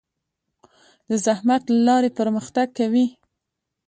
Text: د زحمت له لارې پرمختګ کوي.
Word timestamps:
د 1.09 1.11
زحمت 1.25 1.61
له 1.71 1.79
لارې 1.87 2.09
پرمختګ 2.19 2.67
کوي. 2.79 3.05